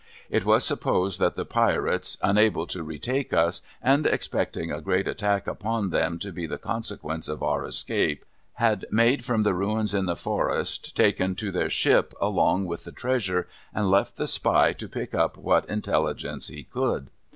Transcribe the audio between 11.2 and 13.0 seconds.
to their ship along with the